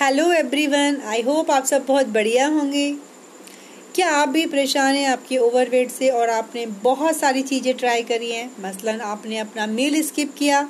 [0.00, 2.90] Hello everyone I hope आप सब बहुत बढ़िया होंगे।
[3.94, 8.30] क्या आप भी परेशान हैं आपके ओवरवेट से और आपने बहुत सारी चीज़ें ट्राई करी
[8.32, 8.50] हैं?
[8.60, 10.62] मसलन आपने अपना मील स्किप किया,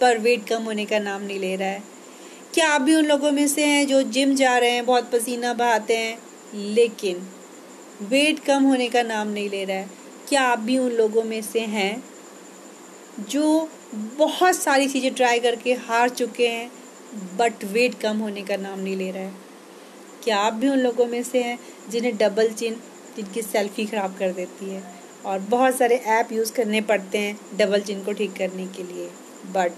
[0.00, 1.82] पर वेट कम होने का नाम नहीं ले रहा है।
[2.54, 5.52] क्या आप भी उन लोगों में से हैं जो जिम जा रहे हैं, बहुत पसीना
[5.54, 6.18] बहाते हैं,
[6.54, 7.26] लेकिन
[8.02, 9.90] वेट कम होने का नाम नहीं ले रहा है?
[10.28, 12.02] क्या आप भी उन लोगों में से हैं
[13.20, 16.70] जो बहुत सारी चीज़ें ट्राई करके हार चुके हैं
[17.38, 19.32] बट वेट कम होने का नाम नहीं ले रहा है।
[20.24, 21.58] क्या आप भी उन लोगों में से हैं
[21.90, 22.74] जिन्हें डबल चिन
[23.16, 24.82] जिनकी सेल्फी ख़राब कर देती है?
[25.26, 29.08] और बहुत सारे ऐप यूज़ करने पड़ते हैं डबल चिन को ठीक करने के लिए
[29.54, 29.72] बट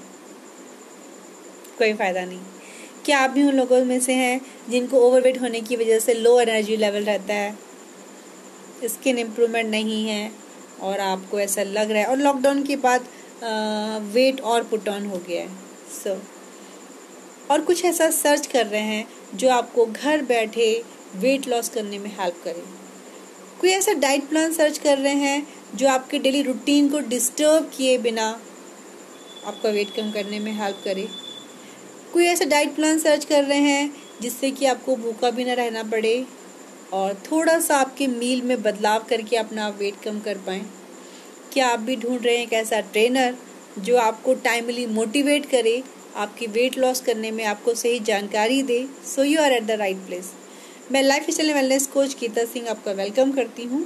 [1.79, 2.41] कोई फ़ायदा नहीं।
[3.05, 6.39] क्या आप भी उन लोगों में से हैं जिनको ओवरवेट होने की वजह से लो
[6.41, 7.57] एनर्जी लेवल रहता है?
[8.85, 10.31] स्किन इम्प्रूवमेंट नहीं है
[10.81, 13.07] और आपको ऐसा लग रहा है। और लॉकडाउन के बाद
[14.15, 15.49] वेट और पुट ऑन हो गया है।
[15.95, 16.21] सो so,
[17.53, 20.67] और कुछ ऐसा सर्च कर रहे हैं जो आपको घर बैठे
[21.17, 22.63] वेट लॉस करने में हेल्प करे।
[23.61, 27.99] कोई ऐसा डाइट प्लान सर्च कर रहे हैं जो आपके डेली रूटीन को डिस्टर्ब किए
[27.99, 28.29] बिना
[29.47, 31.09] आपका वेट कम करने में हेल्प करे।
[32.13, 35.83] कोई ऐसा डाइट प्लान सर्च कर रहे हैं जिससे कि आपको भूखा भी ना रहना
[35.83, 36.27] पड़े
[36.93, 40.65] और थोड़ा सा आपके मील में बदलाव करके अपना वेट कम कर पाएँ।
[41.53, 43.37] क्या आप भी ढूंढ रहे हैं एक ऐसा ट्रेनर
[43.79, 45.83] जो आपको टाइमली मोटिवेट करे
[46.17, 50.07] आपकी वेट लॉस करने में आपको सही जानकारी दे so you are at the right
[50.07, 50.33] place
[50.93, 53.85] मैं lifestyle wellness coach Geeta Singh आपका वेलकम करती हूँ,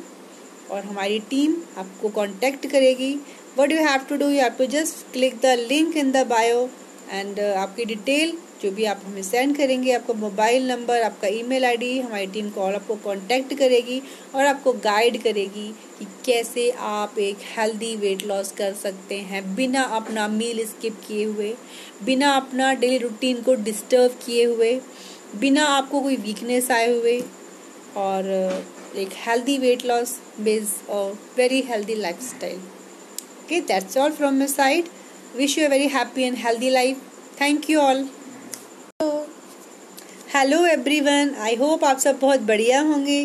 [0.71, 3.15] और हमारी टीम आपको कांटेक्ट करेगी.
[3.59, 6.69] What you have to do you have to just click the link in the bio
[7.11, 11.99] and आपकी detail जो भी आप हमें सेंड करेंगे, आपका मोबाइल नंबर आपका ईमेल आईडी
[12.01, 14.01] हमारी टीम कॉल आपको कांटेक्ट करेगी
[14.35, 15.69] और आपको गाइड करेगी
[15.99, 21.25] कि कैसे आप एक हेल्दी वेट लॉस कर सकते हैं बिना अपना मील स्किप किए
[21.25, 21.55] हुए,
[22.05, 24.81] बिना अपना डेली रूटीन को डिस्टर्ब किए हुए,
[25.37, 27.21] बिना आपको कोई वीकनेस आए हुए
[27.97, 28.31] और
[28.97, 34.85] एक हेल्दी वेट लॉस बेज और very healthy lifestyle okay that's all from my side
[35.37, 37.01] wish you a very happy and healthy life
[37.41, 37.99] thank you all
[40.35, 43.25] hello everyone I hope आप सब बहुत बढ़िया होंगे।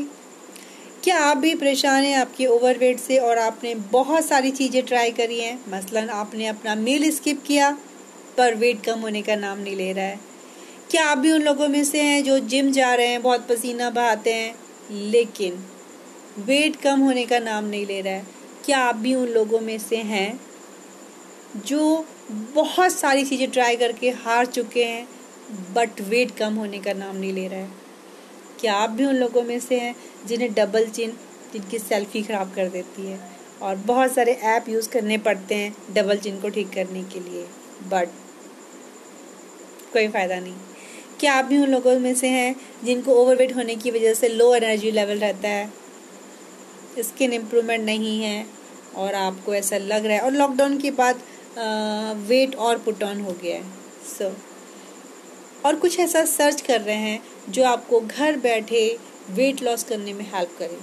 [1.03, 5.39] क्या आप भी परेशान हैं आपके ओवरवेट से और आपने बहुत सारी चीज़ें ट्राई करी
[5.39, 5.57] हैं?
[5.69, 7.72] मसलन आपने अपना मील स्किप किया,
[8.38, 10.19] पर वेट कम होने का नाम नहीं ले रहा है।
[10.91, 13.89] क्या आप भी उन लोगों में से हैं जो जिम जा रहे हैं, बहुत पसीना
[13.89, 14.55] बहाते हैं,
[14.91, 15.66] लेकिन
[16.45, 18.25] वेट कम होने का नाम नहीं ले रहा है।
[18.66, 20.39] क्या आप भी उन लोगों में से हैं
[21.57, 22.06] जो
[22.56, 25.07] बहुत सारी चीज़ें ट्राई करके हार चुके हैं
[25.75, 27.69] बट वेट कम होने का नाम नहीं ले रहा है।
[28.59, 29.95] क्या आप भी उन लोगों में से हैं
[30.28, 31.11] जिन्हें डबल चिन
[31.53, 33.19] जिनकी सेल्फी ख़राब कर देती है?
[33.61, 37.45] और बहुत सारे ऐप यूज़ करने पड़ते हैं डबल चिन को ठीक करने के लिए
[37.90, 38.09] बट
[39.94, 40.56] कोई फ़ायदा नहीं।
[41.19, 44.53] क्या आप भी उन लोगों में से हैं जिनको ओवरवेट होने की वजह से लो
[44.56, 45.69] एनर्जी लेवल रहता है?
[47.00, 48.45] स्किन इम्प्रूवमेंट नहीं है
[48.95, 51.22] और आपको ऐसा लग रहा है। और लॉकडाउन के बाद
[51.57, 53.63] वेट और पुट ऑन हो गया है।
[54.07, 58.85] सो so, और कुछ ऐसा सर्च कर रहे हैं जो आपको घर बैठे
[59.29, 60.78] वेट लॉस करने में हेल्प करे।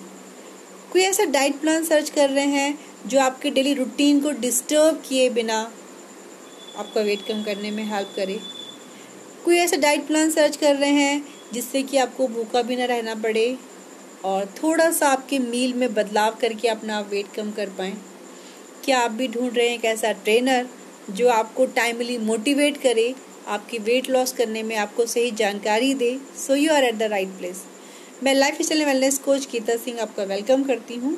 [0.93, 5.31] कोई ऐसा डाइट प्लान सर्च कर रहे हैं जो आपके डेली रूटीन को डिस्टर्ब किए
[5.31, 5.59] बिना
[6.77, 8.39] आपका वेट कम करने में हेल्प करे।
[9.45, 13.15] कोई ऐसा डाइट प्लान सर्च कर रहे हैं जिससे कि आपको भूखा भी ना रहना
[13.15, 13.57] पड़े
[14.25, 17.97] और थोड़ा सा आपके मील में बदलाव करके अपना वेट कम कर पाएँ।
[18.89, 20.69] क्या आप भी ढूंढ रहे हैं एक ऐसा ट्रेनर
[21.17, 23.15] जो आपको टाइमली मोटिवेट करे,
[23.47, 27.37] आपकी वेट लॉस करने में आपको सही जानकारी दे so you are at the right
[27.39, 27.63] place
[28.23, 31.17] मैं lifestyle wellness coach Geeta Singh आपका वेलकम करती हूँ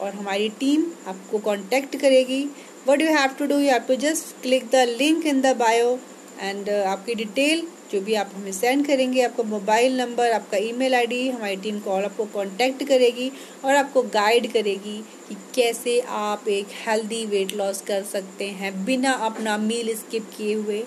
[0.00, 2.44] और हमारी टीम आपको कांटेक्ट करेगी.
[2.88, 5.98] What you have to do you have to just click the link in the bio
[6.40, 11.28] and आपकी detail जो भी आप हमें सेंड करेंगे, आपका मोबाइल नंबर आपका ईमेल आईडी
[11.28, 13.30] हमारी टीम कॉल आपको कांटेक्ट करेगी
[13.64, 19.12] और आपको गाइड करेगी कि कैसे आप एक हेल्दी वेट लॉस कर सकते हैं बिना
[19.12, 20.84] अपना मील स्किप किए हुए,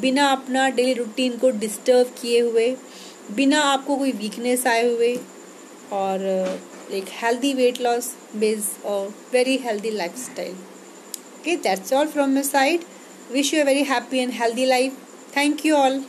[0.00, 2.76] बिना अपना डेली रूटीन को डिस्टर्ब किए हुए,
[3.30, 5.14] बिना आपको कोई वीकनेस आए हुए
[5.92, 6.26] और
[6.92, 12.80] एक हेल्दी वेट लॉस बेस और very healthy lifestyle okay that's all from my side
[13.32, 14.92] wish you a very happy and healthy life
[15.36, 16.04] thank you all